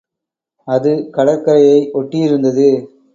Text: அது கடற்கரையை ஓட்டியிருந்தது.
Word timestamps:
அது 0.67 0.91
கடற்கரையை 1.11 1.91
ஓட்டியிருந்தது. 1.93 2.67